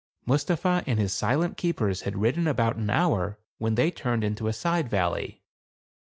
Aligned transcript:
Mustapha 0.25 0.83
and 0.87 0.97
his 0.97 1.13
silent 1.13 1.57
keepers 1.57 2.01
had 2.01 2.17
ridden 2.17 2.47
about 2.47 2.75
an 2.75 2.89
hour, 2.89 3.37
when 3.59 3.75
they 3.75 3.91
turned 3.91 4.23
into 4.23 4.47
a 4.47 4.51
side 4.51 4.89
valley. 4.89 5.43